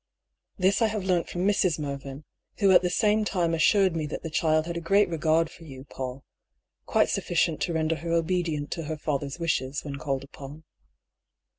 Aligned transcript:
"This 0.57 0.81
I 0.81 0.87
have 0.87 1.03
learnt 1.03 1.29
from 1.29 1.45
Mrs. 1.45 1.77
Mervyn, 1.77 2.23
who 2.57 2.71
at 2.71 2.81
the 2.81 2.89
same 2.89 3.23
time 3.23 3.53
assured 3.53 3.95
me 3.95 4.07
that 4.07 4.23
the 4.23 4.31
child 4.31 4.65
had 4.65 4.75
a 4.75 4.81
great 4.81 5.07
regard 5.09 5.47
for 5.51 5.63
you, 5.63 5.83
Paull— 5.83 6.23
quite 6.87 7.09
sufficient 7.09 7.61
to 7.61 7.73
render 7.73 7.97
her 7.97 8.11
obedient 8.11 8.71
to 8.71 8.85
her 8.85 8.97
father's 8.97 9.37
wishes, 9.37 9.83
when 9.83 9.97
called 9.97 10.23
upon." 10.23 10.63